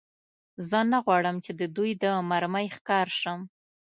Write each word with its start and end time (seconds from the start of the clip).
زه 0.69 0.79
نه 0.91 0.99
غواړم، 1.05 1.37
چې 1.45 1.51
د 1.59 1.61
دوی 1.75 1.91
د 2.03 2.05
مرمۍ 2.29 2.67
ښکار 2.75 3.07
شم. 3.19 3.39